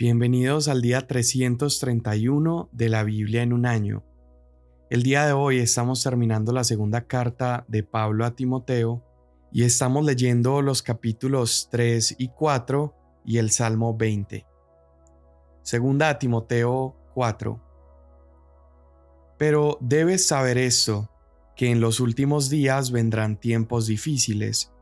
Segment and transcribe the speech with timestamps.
[0.00, 4.04] Bienvenidos al día 331 de la Biblia en un año.
[4.90, 9.02] El día de hoy estamos terminando la segunda carta de Pablo a Timoteo
[9.50, 14.46] y estamos leyendo los capítulos 3 y 4 y el Salmo 20.
[15.62, 17.60] Segunda a Timoteo 4.
[19.36, 21.10] Pero debes saber esto,
[21.56, 24.72] que en los últimos días vendrán tiempos difíciles,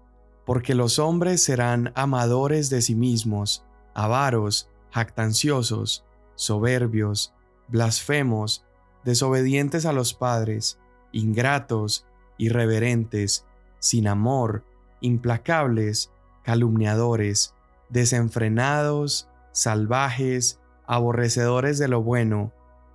[0.44, 3.64] porque los hombres serán amadores de sí mismos,
[3.94, 6.06] avaros, jactanciosos,
[6.36, 7.34] soberbios,
[7.68, 8.64] blasfemos,
[9.05, 10.78] desobedientes a los padres,
[11.12, 12.06] ingratos,
[12.38, 13.45] irreverentes,
[13.78, 14.64] sin amor,
[15.02, 16.10] implacables,
[16.45, 17.55] calumniadores,
[17.91, 22.52] desenfrenados, salvajes, aborrecedores de lo bueno,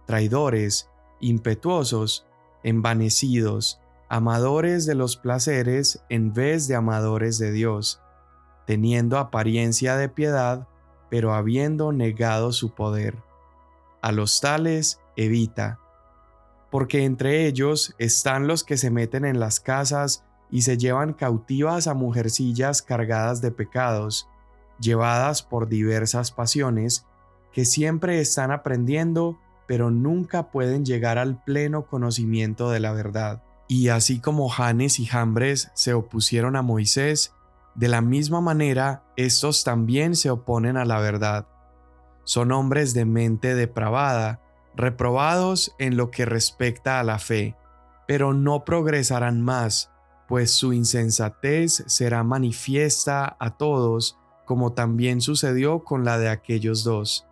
[0.07, 2.25] traidores, impetuosos,
[2.63, 3.79] envanecidos,
[4.09, 8.01] amadores de los placeres en vez de amadores de Dios,
[8.65, 10.67] teniendo apariencia de piedad,
[11.11, 13.17] pero habiendo negado su poder.
[14.01, 15.77] A los tales evita,
[16.71, 21.87] porque entre ellos están los que se meten en las casas y se llevan cautivas
[21.87, 24.29] a mujercillas cargadas de pecados,
[24.79, 27.05] llevadas por diversas pasiones,
[27.51, 33.43] que siempre están aprendiendo, pero nunca pueden llegar al pleno conocimiento de la verdad.
[33.67, 37.33] Y así como Janes y Jambres se opusieron a Moisés,
[37.75, 41.47] de la misma manera, estos también se oponen a la verdad.
[42.23, 44.41] Son hombres de mente depravada,
[44.75, 47.55] reprobados en lo que respecta a la fe,
[48.07, 49.91] pero no progresarán más,
[50.27, 57.25] pues su insensatez será manifiesta a todos, como también sucedió con la de aquellos dos.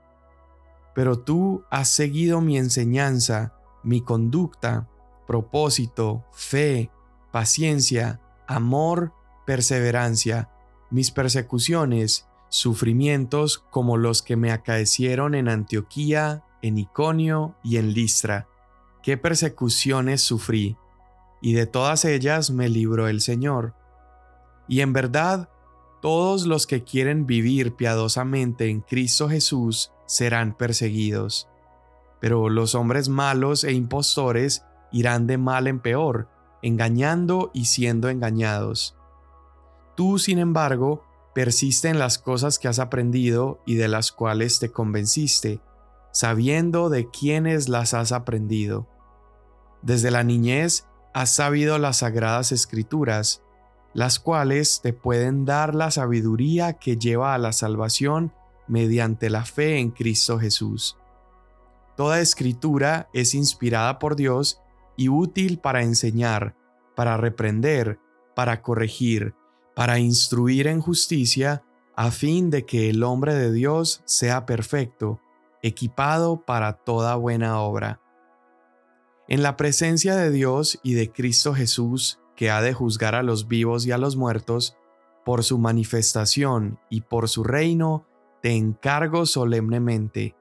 [0.96, 3.54] Pero tú has seguido mi enseñanza,
[3.84, 4.88] mi conducta,
[5.28, 6.92] propósito, fe,
[7.32, 9.14] paciencia, amor
[9.50, 10.48] perseverancia,
[10.92, 18.48] mis persecuciones, sufrimientos como los que me acaecieron en Antioquía, en Iconio y en Listra.
[19.02, 20.78] Qué persecuciones sufrí,
[21.42, 23.74] y de todas ellas me libró el Señor.
[24.68, 25.50] Y en verdad,
[26.00, 31.50] todos los que quieren vivir piadosamente en Cristo Jesús serán perseguidos.
[32.22, 36.30] Pero los hombres malos e impostores irán de mal en peor,
[36.62, 38.96] engañando y siendo engañados.
[40.00, 41.04] Tú, sin embargo,
[41.36, 45.60] persiste en las cosas que has aprendido y de las cuales te convenciste,
[46.14, 48.88] sabiendo de quiénes las has aprendido.
[49.82, 53.44] Desde la niñez has sabido las sagradas escrituras,
[53.94, 58.32] las cuales te pueden dar la sabiduría que lleva a la salvación
[58.70, 60.96] mediante la fe en Cristo Jesús.
[61.98, 64.62] Toda escritura es inspirada por Dios
[64.96, 66.56] y útil para enseñar,
[66.96, 68.00] para reprender,
[68.34, 69.36] para corregir,
[69.80, 71.64] para instruir en justicia,
[71.96, 75.22] a fin de que el hombre de Dios sea perfecto,
[75.62, 78.02] equipado para toda buena obra.
[79.30, 83.48] En la presencia de Dios y de Cristo Jesús, que ha de juzgar a los
[83.48, 84.76] vivos y a los muertos,
[85.24, 88.06] por su manifestación y por su reino,
[88.42, 90.36] te encargo solemnemente,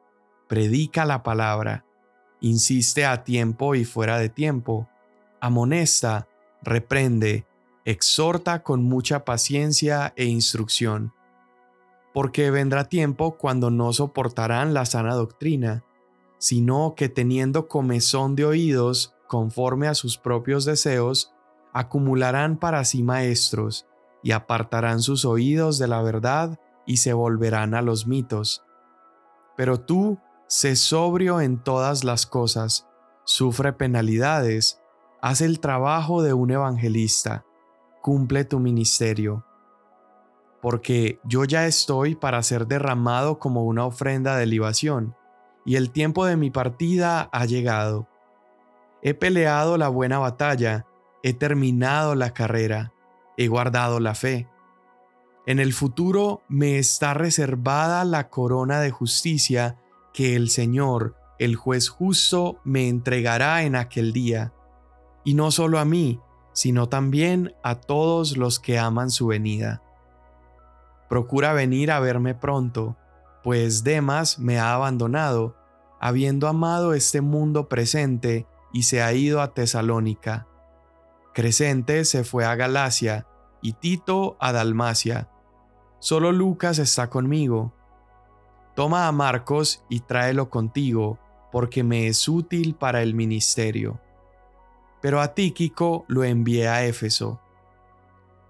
[0.48, 1.84] predica la palabra,
[2.40, 4.88] insiste a tiempo y fuera de tiempo,
[5.40, 6.26] amonesta,
[6.60, 7.46] reprende,
[7.90, 11.14] exhorta con mucha paciencia e instrucción,
[12.12, 15.84] porque vendrá tiempo cuando no soportarán la sana doctrina,
[16.36, 21.32] sino que teniendo comezón de oídos conforme a sus propios deseos,
[21.72, 23.86] acumularán para sí maestros,
[24.22, 28.66] y apartarán sus oídos de la verdad y se volverán a los mitos.
[29.56, 32.86] Pero tú, sé sobrio en todas las cosas,
[33.24, 34.78] sufre penalidades,
[35.22, 37.46] haz el trabajo de un evangelista,
[38.02, 39.44] cumple tu ministerio,
[40.60, 45.14] porque yo ya estoy para ser derramado como una ofrenda de libación,
[45.64, 48.08] y el tiempo de mi partida ha llegado.
[49.02, 50.86] He peleado la buena batalla,
[51.22, 52.92] he terminado la carrera,
[53.36, 54.48] he guardado la fe.
[55.46, 59.78] En el futuro me está reservada la corona de justicia
[60.12, 64.52] que el Señor, el juez justo, me entregará en aquel día.
[65.24, 66.20] Y no solo a mí,
[66.58, 69.80] sino también a todos los que aman su venida.
[71.08, 72.96] Procura venir a verme pronto,
[73.44, 75.54] pues Demas me ha abandonado,
[76.00, 80.48] habiendo amado este mundo presente y se ha ido a Tesalónica.
[81.32, 83.28] Crescente se fue a Galacia
[83.62, 85.30] y Tito a Dalmacia.
[86.00, 87.72] Solo Lucas está conmigo.
[88.74, 91.20] Toma a Marcos y tráelo contigo,
[91.52, 94.00] porque me es útil para el ministerio
[95.00, 97.40] pero a Tíquico lo envié a Éfeso.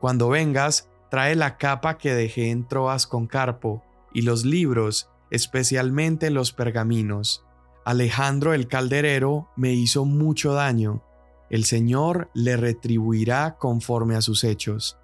[0.01, 6.31] Cuando vengas, trae la capa que dejé en Troas con Carpo, y los libros, especialmente
[6.31, 7.45] los pergaminos.
[7.85, 11.03] Alejandro el calderero me hizo mucho daño.
[11.51, 14.99] El Señor le retribuirá conforme a sus hechos.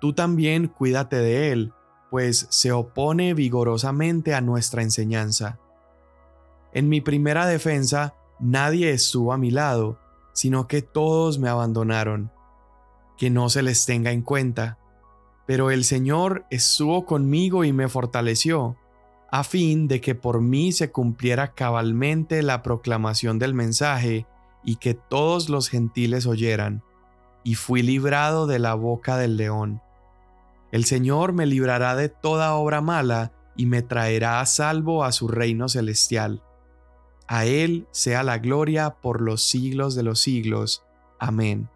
[0.00, 1.72] Tú también cuídate de él,
[2.10, 5.58] pues se opone vigorosamente a nuestra enseñanza.
[6.72, 9.98] En mi primera defensa nadie estuvo a mi lado,
[10.36, 12.30] sino que todos me abandonaron.
[13.16, 14.76] Que no se les tenga en cuenta.
[15.46, 18.76] Pero el Señor estuvo conmigo y me fortaleció,
[19.30, 24.26] a fin de que por mí se cumpliera cabalmente la proclamación del mensaje
[24.62, 26.82] y que todos los gentiles oyeran,
[27.42, 29.80] y fui librado de la boca del león.
[30.70, 35.28] El Señor me librará de toda obra mala y me traerá a salvo a su
[35.28, 36.42] reino celestial.
[37.28, 40.84] A Él sea la gloria por los siglos de los siglos.
[41.18, 41.68] Amén.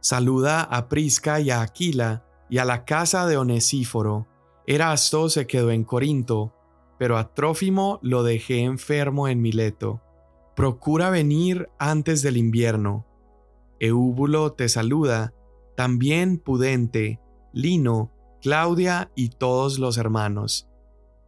[0.00, 4.26] Saluda a Prisca y a Aquila y a la casa de Onesíforo.
[4.66, 6.54] Erasto se quedó en Corinto,
[6.98, 10.00] pero a Trófimo lo dejé enfermo en Mileto.
[10.54, 13.06] Procura venir antes del invierno.
[13.80, 15.34] Eúbulo te saluda,
[15.76, 17.20] también Pudente,
[17.52, 20.68] Lino, Claudia y todos los hermanos.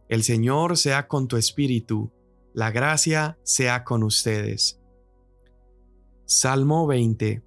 [0.07, 2.11] El Señor sea con tu espíritu,
[2.55, 4.79] la gracia sea con ustedes.
[6.25, 7.43] Salmo 20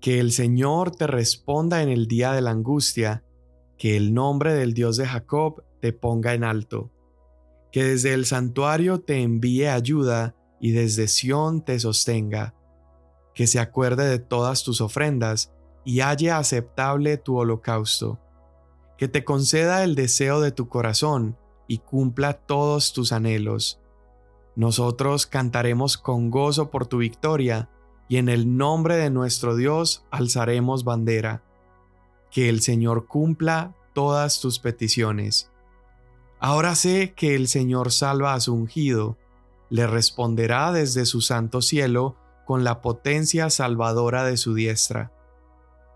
[0.00, 3.22] Que el Señor te responda en el día de la angustia,
[3.78, 6.90] que el nombre del Dios de Jacob te ponga en alto,
[7.70, 12.56] que desde el santuario te envíe ayuda y desde Sión te sostenga,
[13.36, 15.52] que se acuerde de todas tus ofrendas
[15.84, 18.18] y halle aceptable tu holocausto,
[18.98, 21.38] que te conceda el deseo de tu corazón
[21.70, 23.78] y cumpla todos tus anhelos.
[24.56, 27.70] Nosotros cantaremos con gozo por tu victoria
[28.08, 31.44] y en el nombre de nuestro Dios alzaremos bandera.
[32.32, 35.52] Que el Señor cumpla todas tus peticiones.
[36.40, 39.16] Ahora sé que el Señor salva a su ungido,
[39.68, 45.12] le responderá desde su santo cielo con la potencia salvadora de su diestra.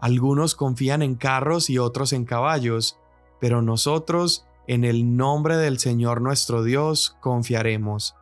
[0.00, 2.96] Algunos confían en carros y otros en caballos,
[3.40, 8.14] pero nosotros en el nombre del Señor nuestro Dios confiaremos.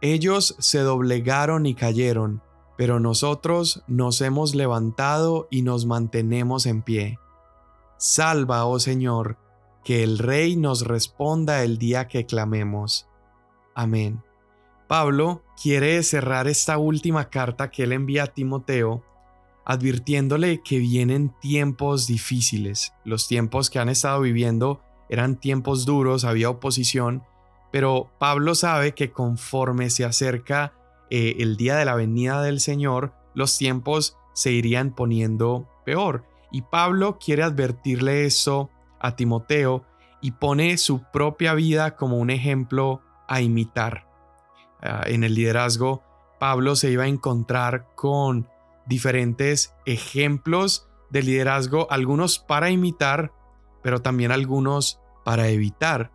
[0.00, 2.42] Ellos se doblegaron y cayeron,
[2.76, 7.18] pero nosotros nos hemos levantado y nos mantenemos en pie.
[7.96, 9.38] Salva, oh Señor,
[9.84, 13.06] que el Rey nos responda el día que clamemos.
[13.74, 14.22] Amén.
[14.88, 19.02] Pablo quiere cerrar esta última carta que él envía a Timoteo
[19.64, 22.92] advirtiéndole que vienen tiempos difíciles.
[23.04, 24.82] Los tiempos que han estado viviendo
[25.14, 27.24] eran tiempos duros, había oposición,
[27.72, 30.74] pero Pablo sabe que conforme se acerca
[31.10, 36.24] eh, el día de la venida del Señor, los tiempos se irían poniendo peor.
[36.52, 38.70] Y Pablo quiere advertirle eso
[39.00, 39.84] a Timoteo
[40.20, 44.06] y pone su propia vida como un ejemplo a imitar.
[44.80, 46.02] Ah, en el liderazgo,
[46.38, 48.48] Pablo se iba a encontrar con
[48.86, 53.32] diferentes ejemplos de liderazgo, algunos para imitar,
[53.82, 56.12] pero también algunos para evitar.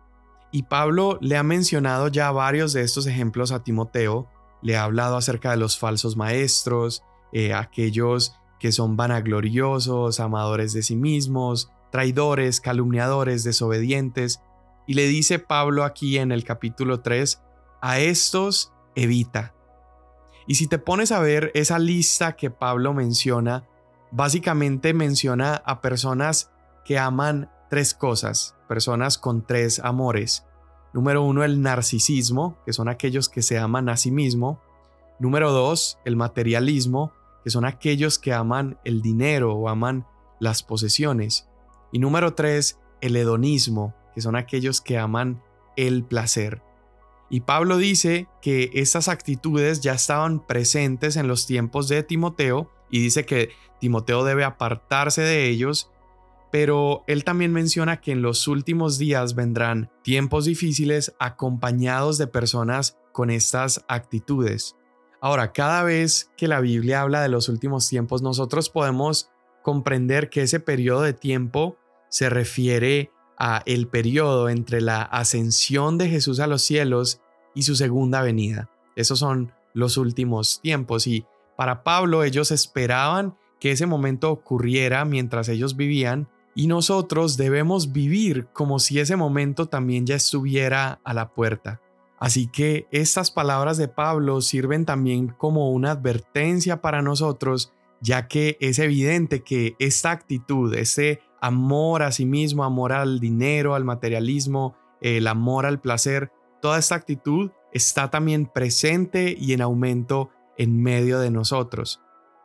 [0.52, 4.28] Y Pablo le ha mencionado ya varios de estos ejemplos a Timoteo,
[4.62, 7.02] le ha hablado acerca de los falsos maestros,
[7.32, 14.42] eh, aquellos que son vanagloriosos, amadores de sí mismos, traidores, calumniadores, desobedientes.
[14.86, 17.42] Y le dice Pablo aquí en el capítulo 3,
[17.80, 19.54] a estos evita.
[20.46, 23.68] Y si te pones a ver esa lista que Pablo menciona,
[24.10, 26.50] básicamente menciona a personas
[26.84, 30.44] que aman tres cosas, personas con tres amores.
[30.92, 34.60] Número uno, el narcisismo, que son aquellos que se aman a sí mismo.
[35.18, 37.12] Número dos, el materialismo,
[37.44, 40.06] que son aquellos que aman el dinero o aman
[40.40, 41.48] las posesiones.
[41.92, 45.42] Y número tres, el hedonismo, que son aquellos que aman
[45.76, 46.62] el placer.
[47.30, 53.00] Y Pablo dice que estas actitudes ya estaban presentes en los tiempos de Timoteo y
[53.00, 55.90] dice que Timoteo debe apartarse de ellos,
[56.50, 62.98] pero él también menciona que en los últimos días vendrán tiempos difíciles acompañados de personas
[63.12, 64.76] con estas actitudes.
[65.20, 69.30] Ahora, cada vez que la Biblia habla de los últimos tiempos, nosotros podemos
[69.62, 71.76] comprender que ese periodo de tiempo
[72.08, 77.20] se refiere a el periodo entre la ascensión de Jesús a los cielos
[77.54, 78.70] y su segunda venida.
[78.96, 81.26] Esos son los últimos tiempos y
[81.56, 86.28] para Pablo ellos esperaban que ese momento ocurriera mientras ellos vivían
[86.60, 91.80] y nosotros debemos vivir como si ese momento también ya estuviera a la puerta.
[92.18, 98.58] Así que estas palabras de Pablo sirven también como una advertencia para nosotros, ya que
[98.60, 104.76] es evidente que esta actitud, ese amor a sí mismo, amor al dinero, al materialismo,
[105.00, 111.20] el amor al placer, toda esta actitud está también presente y en aumento en medio
[111.20, 112.02] de nosotros.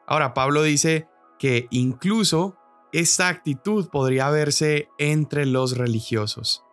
[0.08, 2.56] Ahora, Pablo dice que incluso
[2.92, 6.64] esta actitud podría verse entre los religiosos.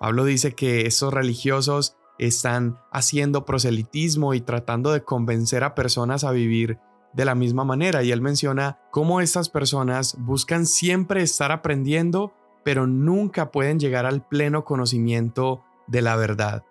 [0.00, 6.30] Pablo dice que estos religiosos están haciendo proselitismo y tratando de convencer a personas a
[6.30, 6.78] vivir
[7.12, 12.32] de la misma manera y él menciona cómo estas personas buscan siempre estar aprendiendo,
[12.62, 16.64] pero nunca pueden llegar al pleno conocimiento de la verdad.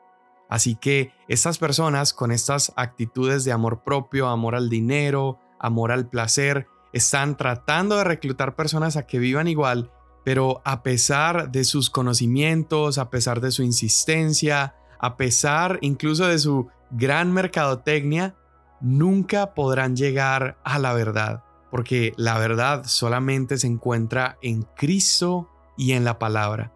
[0.48, 6.08] Así que estas personas con estas actitudes de amor propio, amor al dinero, amor al
[6.08, 9.92] placer, están tratando de reclutar personas a que vivan igual,
[10.24, 16.40] pero a pesar de sus conocimientos, a pesar de su insistencia, a pesar incluso de
[16.40, 18.36] su gran mercadotecnia,
[18.80, 25.92] nunca podrán llegar a la verdad, porque la verdad solamente se encuentra en Cristo y
[25.92, 26.72] en la palabra.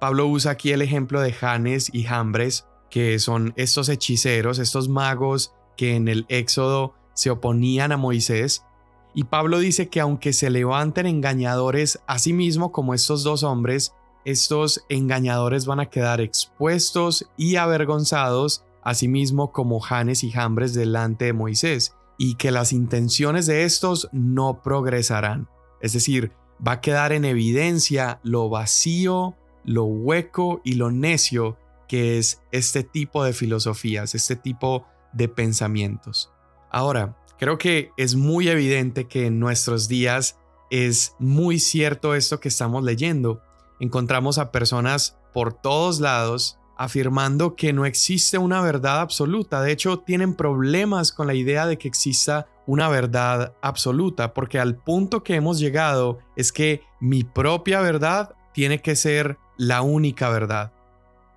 [0.00, 5.52] Pablo usa aquí el ejemplo de Janes y Jambres, que son estos hechiceros, estos magos
[5.76, 8.64] que en el Éxodo se oponían a Moisés,
[9.14, 13.94] y Pablo dice que aunque se levanten engañadores a sí mismo como estos dos hombres,
[14.24, 21.32] estos engañadores van a quedar expuestos y avergonzados, asimismo como Janes y Jambres delante de
[21.32, 25.48] Moisés, y que las intenciones de estos no progresarán.
[25.80, 26.32] Es decir,
[26.66, 32.84] va a quedar en evidencia lo vacío, lo hueco y lo necio que es este
[32.84, 36.32] tipo de filosofías, este tipo de pensamientos.
[36.70, 40.38] Ahora, creo que es muy evidente que en nuestros días
[40.70, 43.42] es muy cierto esto que estamos leyendo
[43.80, 49.60] encontramos a personas por todos lados afirmando que no existe una verdad absoluta.
[49.60, 54.76] De hecho, tienen problemas con la idea de que exista una verdad absoluta, porque al
[54.76, 60.72] punto que hemos llegado es que mi propia verdad tiene que ser la única verdad.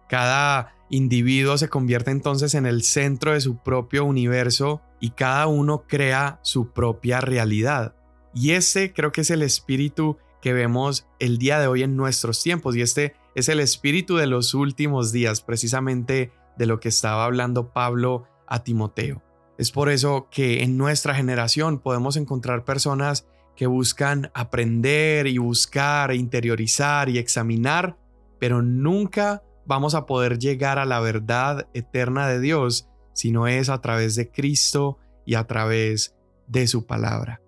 [0.08, 5.84] Cada individuo se convierte entonces en el centro de su propio universo y cada uno
[5.88, 7.96] crea su propia realidad.
[8.34, 12.44] Y ese creo que es el espíritu que vemos el día de hoy en nuestros
[12.44, 17.25] tiempos y este es el espíritu de los últimos días, precisamente de lo que estaba
[17.25, 19.24] hablando Pablo a Timoteo.
[19.58, 26.12] Es por eso que en nuestra generación podemos encontrar personas que buscan aprender y buscar,
[26.12, 27.98] e interiorizar y examinar,
[28.38, 33.70] pero nunca vamos a poder llegar a la verdad eterna de Dios si no es
[33.70, 36.16] a través de Cristo y a través
[36.48, 37.42] de su palabra.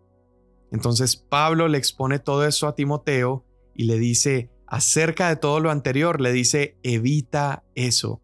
[0.71, 3.45] Entonces Pablo le expone todo esto a Timoteo
[3.75, 8.21] y le dice, acerca de todo lo anterior, le dice, evita eso.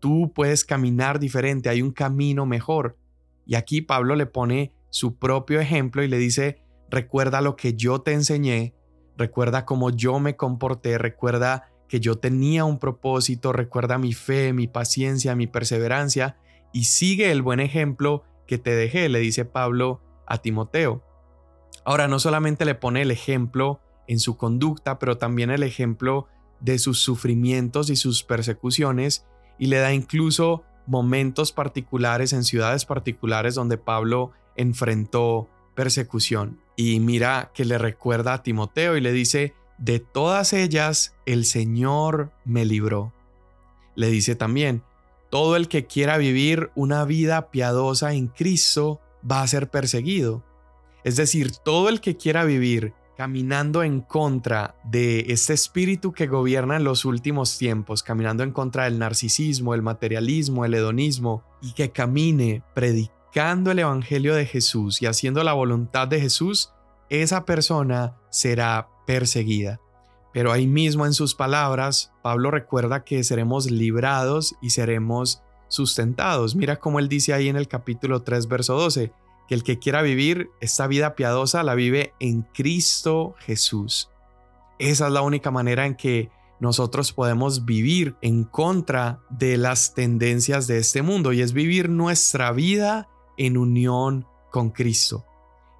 [0.00, 2.98] Tú puedes caminar diferente, hay un camino mejor.
[3.46, 8.00] Y aquí Pablo le pone su propio ejemplo y le dice, recuerda lo que yo
[8.00, 8.74] te enseñé,
[9.16, 14.66] recuerda cómo yo me comporté, recuerda que yo tenía un propósito, recuerda mi fe, mi
[14.66, 16.36] paciencia, mi perseverancia
[16.72, 21.04] y sigue el buen ejemplo que te dejé, le dice Pablo a Timoteo.
[21.84, 26.26] Ahora, no solamente le pone el ejemplo en su conducta, pero también el ejemplo
[26.58, 29.24] de sus sufrimientos y sus persecuciones,
[29.56, 36.58] y le da incluso momentos particulares en ciudades particulares donde Pablo enfrentó persecución.
[36.74, 42.32] Y mira que le recuerda a Timoteo y le dice, de todas ellas el Señor
[42.44, 43.12] me libró.
[43.94, 44.82] Le dice también,
[45.30, 50.44] todo el que quiera vivir una vida piadosa en Cristo va a ser perseguido.
[51.02, 56.76] Es decir, todo el que quiera vivir caminando en contra de este espíritu que gobierna
[56.76, 61.90] en los últimos tiempos, caminando en contra del narcisismo, el materialismo, el hedonismo, y que
[61.90, 66.72] camine predicando el Evangelio de Jesús y haciendo la voluntad de Jesús,
[67.08, 69.80] esa persona será perseguida.
[70.32, 76.56] Pero ahí mismo en sus palabras, Pablo recuerda que seremos librados y seremos sustentados.
[76.56, 79.12] Mira cómo él dice ahí en el capítulo 3, verso 12
[79.48, 84.10] que el que quiera vivir esta vida piadosa la vive en Cristo Jesús.
[84.78, 86.30] Esa es la única manera en que
[86.60, 92.52] nosotros podemos vivir en contra de las tendencias de este mundo y es vivir nuestra
[92.52, 95.24] vida en unión con Cristo.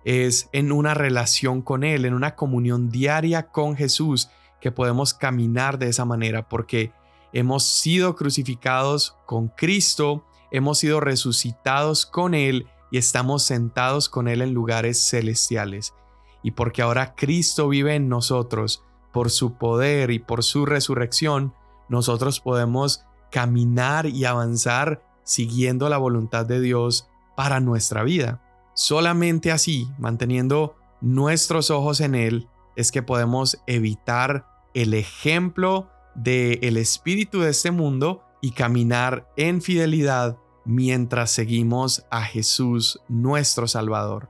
[0.05, 4.29] Es en una relación con Él, en una comunión diaria con Jesús
[4.61, 6.93] que podemos caminar de esa manera porque
[7.33, 14.41] hemos sido crucificados con Cristo, hemos sido resucitados con Él y estamos sentados con Él
[14.41, 15.95] en lugares celestiales.
[16.43, 21.55] Y porque ahora Cristo vive en nosotros, por su poder y por su resurrección,
[21.89, 28.44] nosotros podemos caminar y avanzar siguiendo la voluntad de Dios para nuestra vida.
[28.75, 36.77] Solamente así, manteniendo nuestros ojos en Él, es que podemos evitar el ejemplo del el
[36.77, 44.29] espíritu de este mundo y caminar en fidelidad mientras seguimos a Jesús nuestro Salvador.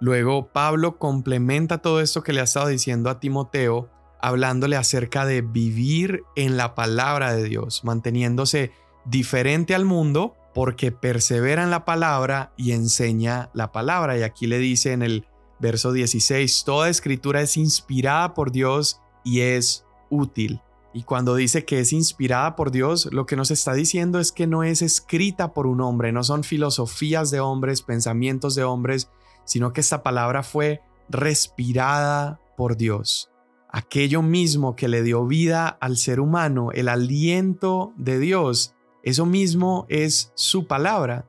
[0.00, 3.88] Luego Pablo complementa todo esto que le ha estado diciendo a Timoteo,
[4.20, 8.72] hablándole acerca de vivir en la palabra de Dios, manteniéndose
[9.04, 14.16] diferente al mundo porque persevera en la palabra y enseña la palabra.
[14.16, 15.26] Y aquí le dice en el
[15.58, 20.62] verso 16, toda escritura es inspirada por Dios y es útil.
[20.94, 24.46] Y cuando dice que es inspirada por Dios, lo que nos está diciendo es que
[24.46, 29.10] no es escrita por un hombre, no son filosofías de hombres, pensamientos de hombres,
[29.44, 33.30] sino que esta palabra fue respirada por Dios.
[33.68, 38.72] Aquello mismo que le dio vida al ser humano, el aliento de Dios,
[39.06, 41.28] eso mismo es su palabra.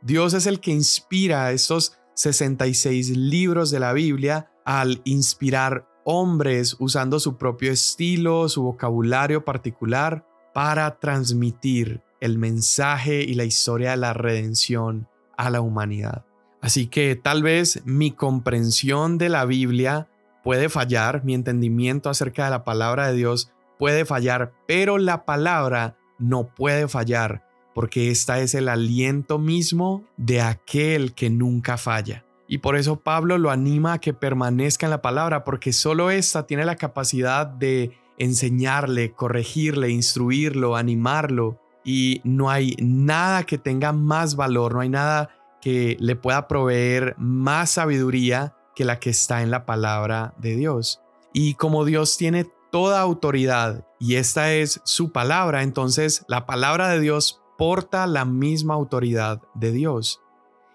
[0.00, 7.20] Dios es el que inspira estos 66 libros de la Biblia al inspirar hombres usando
[7.20, 14.14] su propio estilo, su vocabulario particular para transmitir el mensaje y la historia de la
[14.14, 16.24] redención a la humanidad.
[16.62, 20.08] Así que tal vez mi comprensión de la Biblia
[20.42, 25.98] puede fallar, mi entendimiento acerca de la palabra de Dios puede fallar, pero la palabra
[26.20, 32.24] no puede fallar, porque esta es el aliento mismo de aquel que nunca falla.
[32.46, 36.46] Y por eso Pablo lo anima a que permanezca en la palabra, porque solo esta
[36.46, 41.60] tiene la capacidad de enseñarle, corregirle, instruirlo, animarlo.
[41.84, 45.30] Y no hay nada que tenga más valor, no hay nada
[45.62, 51.00] que le pueda proveer más sabiduría que la que está en la palabra de Dios.
[51.32, 57.00] Y como Dios tiene toda autoridad y esta es su palabra, entonces la palabra de
[57.00, 60.22] Dios porta la misma autoridad de Dios.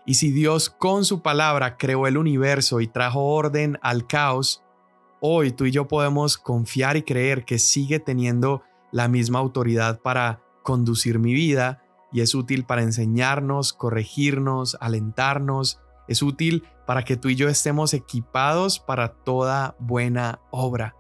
[0.06, 4.64] Y si Dios con su palabra creó el universo y trajo orden al caos,
[5.20, 8.62] hoy tú y yo podemos confiar y creer que sigue teniendo
[8.92, 16.22] la misma autoridad para conducir mi vida y es útil para enseñarnos, corregirnos, alentarnos, es
[16.22, 20.96] útil para que tú y yo estemos equipados para toda buena obra,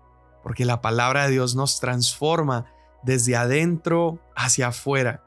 [0.45, 2.67] porque la palabra de Dios nos transforma
[3.01, 5.23] desde adentro hacia afuera.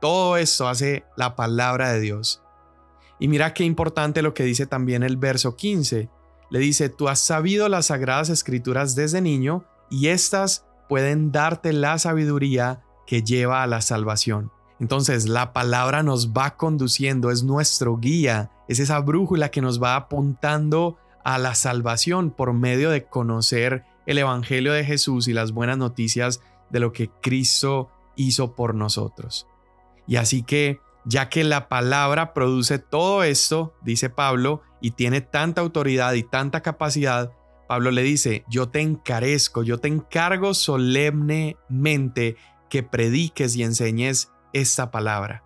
[0.00, 2.42] Todo eso hace la palabra de Dios.
[3.20, 6.10] Y mira qué importante lo que dice también el verso 15.
[6.50, 11.96] Le dice, tú has sabido las sagradas escrituras desde niño y éstas pueden darte la
[12.00, 14.50] sabiduría que lleva a la salvación.
[14.80, 19.94] Entonces la palabra nos va conduciendo, es nuestro guía, es esa brújula que nos va
[19.94, 25.76] apuntando a la salvación por medio de conocer el Evangelio de Jesús y las buenas
[25.76, 26.40] noticias
[26.70, 29.46] de lo que Cristo hizo por nosotros.
[30.06, 35.60] Y así que ya que la palabra produce todo esto, dice Pablo, y tiene tanta
[35.60, 37.32] autoridad y tanta capacidad,
[37.68, 42.36] Pablo le dice, yo te encarezco, yo te encargo solemnemente
[42.70, 45.44] que prediques y enseñes esta palabra.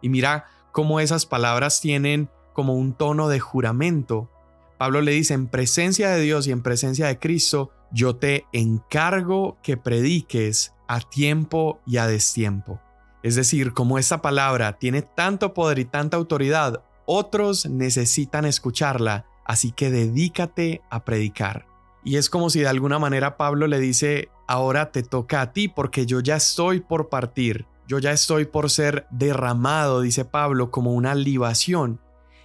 [0.00, 4.30] Y mira cómo esas palabras tienen como un tono de juramento.
[4.78, 9.56] Pablo le dice, en presencia de Dios y en presencia de Cristo, yo te encargo
[9.62, 12.80] que prediques a tiempo y a destiempo.
[13.22, 19.72] Es decir, como esta palabra tiene tanto poder y tanta autoridad, otros necesitan escucharla, así
[19.72, 21.66] que dedícate a predicar.
[22.04, 25.68] Y es como si de alguna manera Pablo le dice, ahora te toca a ti
[25.68, 30.92] porque yo ya estoy por partir, yo ya estoy por ser derramado, dice Pablo, como
[30.92, 32.00] una libación.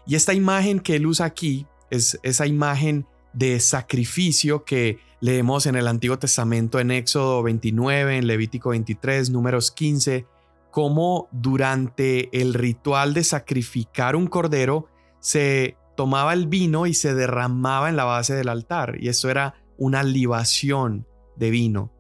[0.06, 5.78] Y esta imagen que él usa aquí es esa imagen de sacrificio que leemos en
[5.78, 10.28] el Antiguo Testamento en Éxodo 29, en Levítico 23, números 15,
[10.70, 14.90] cómo durante el ritual de sacrificar un cordero
[15.22, 19.54] se tomaba el vino y se derramaba en la base del altar, y esto era
[19.78, 21.08] una libación
[21.38, 21.94] de vino.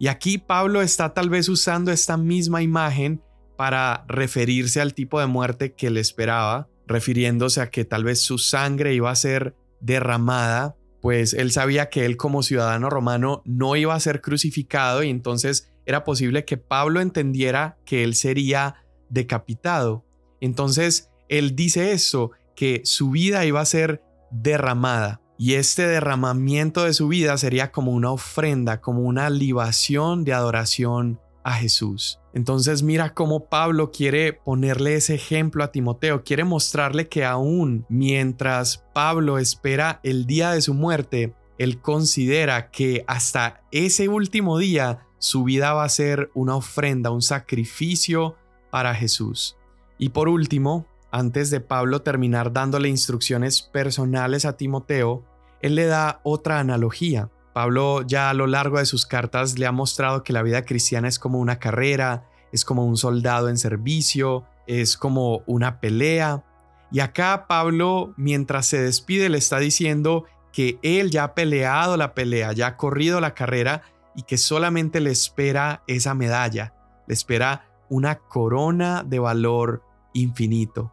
[0.00, 3.22] Y aquí Pablo está tal vez usando esta misma imagen
[3.56, 8.36] para referirse al tipo de muerte que le esperaba, refiriéndose a que tal vez su
[8.36, 10.74] sangre iba a ser derramada,
[11.08, 15.72] pues él sabía que él como ciudadano romano no iba a ser crucificado y entonces
[15.86, 20.04] era posible que Pablo entendiera que él sería decapitado.
[20.42, 25.22] Entonces, él dice eso, que su vida iba a ser derramada.
[25.38, 31.22] Y este derramamiento de su vida sería como una ofrenda, como una libación de adoración
[31.42, 32.20] a Jesús.
[32.38, 38.84] Entonces mira cómo Pablo quiere ponerle ese ejemplo a Timoteo, quiere mostrarle que aún mientras
[38.94, 45.42] Pablo espera el día de su muerte, él considera que hasta ese último día su
[45.42, 48.36] vida va a ser una ofrenda, un sacrificio
[48.70, 49.56] para Jesús.
[49.98, 55.24] Y por último, antes de Pablo terminar dándole instrucciones personales a Timoteo,
[55.60, 57.30] él le da otra analogía.
[57.52, 61.08] Pablo ya a lo largo de sus cartas le ha mostrado que la vida cristiana
[61.08, 66.44] es como una carrera, es como un soldado en servicio, es como una pelea.
[66.90, 72.14] Y acá Pablo, mientras se despide, le está diciendo que él ya ha peleado la
[72.14, 73.82] pelea, ya ha corrido la carrera
[74.14, 76.74] y que solamente le espera esa medalla,
[77.06, 79.82] le espera una corona de valor
[80.12, 80.92] infinito.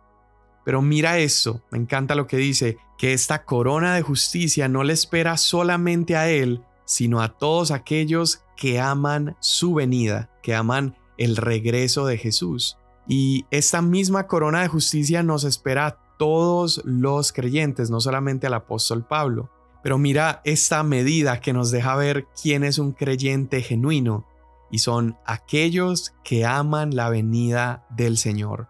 [0.64, 4.94] Pero mira eso, me encanta lo que dice, que esta corona de justicia no le
[4.94, 11.38] espera solamente a él, sino a todos aquellos que aman su venida, que aman el
[11.38, 12.78] regreso de Jesús.
[13.08, 18.54] Y esta misma corona de justicia nos espera a todos los creyentes, no solamente al
[18.54, 19.50] apóstol Pablo.
[19.84, 24.26] Pero mira esta medida que nos deja ver quién es un creyente genuino,
[24.72, 28.68] y son aquellos que aman la venida del Señor.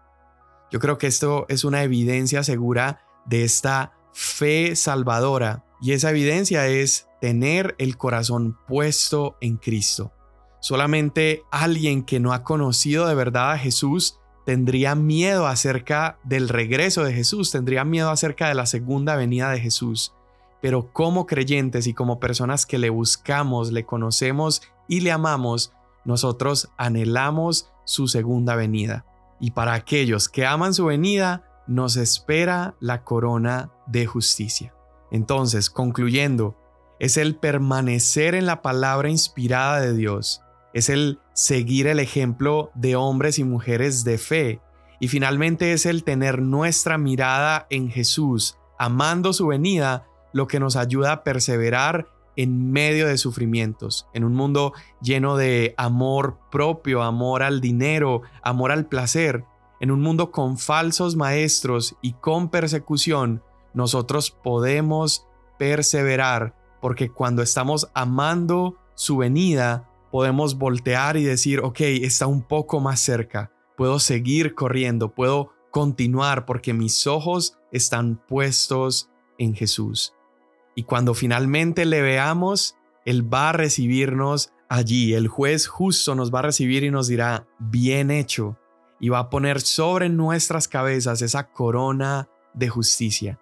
[0.70, 6.66] Yo creo que esto es una evidencia segura de esta fe salvadora y esa evidencia
[6.66, 10.12] es tener el corazón puesto en Cristo.
[10.66, 17.04] Solamente alguien que no ha conocido de verdad a Jesús tendría miedo acerca del regreso
[17.04, 20.12] de Jesús, tendría miedo acerca de la segunda venida de Jesús.
[20.60, 25.72] Pero como creyentes y como personas que le buscamos, le conocemos y le amamos,
[26.04, 29.06] nosotros anhelamos su segunda venida
[29.38, 34.74] y para aquellos que aman su venida, nos espera la corona de justicia.
[35.12, 36.56] Entonces, concluyendo,
[36.98, 40.42] es el permanecer en la palabra inspirada de Dios,
[40.76, 44.60] es el seguir el ejemplo de hombres y mujeres de fe,
[45.00, 50.76] y finalmente es el tener nuestra mirada en Jesús, amando su venida, lo que nos
[50.76, 57.42] ayuda a perseverar en medio de sufrimientos, en un mundo lleno de amor propio, amor
[57.42, 59.44] al dinero, amor al placer,
[59.80, 65.26] en un mundo con falsos maestros y con persecución, nosotros podemos
[65.58, 72.80] perseverar porque cuando estamos amando su venida, podemos voltear y decir, ok, está un poco
[72.80, 80.14] más cerca, puedo seguir corriendo, puedo continuar porque mis ojos están puestos en Jesús.
[80.74, 85.12] Y cuando finalmente le veamos, Él va a recibirnos allí.
[85.12, 88.56] El juez justo nos va a recibir y nos dirá, bien hecho.
[88.98, 93.38] Y va a poner sobre nuestras cabezas esa corona de justicia.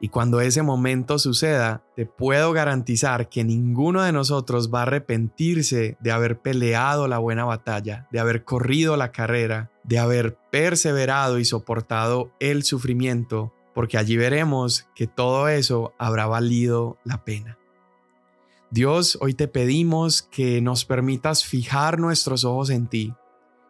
[0.00, 5.96] Y cuando ese momento suceda, te puedo garantizar que ninguno de nosotros va a arrepentirse
[6.00, 11.44] de haber peleado la buena batalla, de haber corrido la carrera, de haber perseverado y
[11.44, 17.58] soportado el sufrimiento porque allí veremos que todo eso habrá valido la pena.
[18.72, 23.14] Dios, hoy te pedimos que nos permitas fijar nuestros ojos en ti,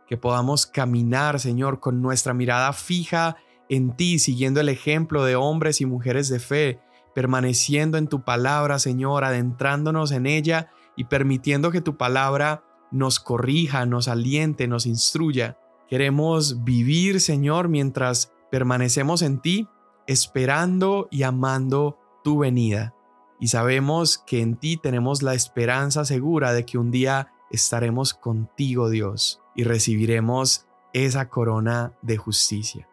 [0.07, 3.37] que podamos caminar, Señor, con nuestra mirada fija
[3.69, 6.81] en ti, siguiendo el ejemplo de hombres y mujeres de fe,
[7.15, 13.87] permaneciendo en tu palabra, Señor, adentrándonos en ella y permitiendo que tu palabra nos corrija,
[13.87, 15.59] nos aliente, nos instruya.
[15.89, 19.69] Queremos vivir, Señor, mientras permanecemos en ti
[20.07, 22.95] esperando y amando tu venida.
[23.39, 28.91] Y sabemos que en ti tenemos la esperanza segura de que un día estaremos contigo,
[28.91, 32.89] Dios, y recibiremos esa corona de justicia.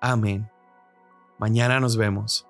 [0.00, 0.50] Amén.
[1.38, 2.46] Mañana nos vemos.